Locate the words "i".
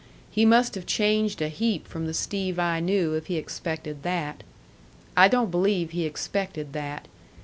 2.57-2.79, 5.15-5.27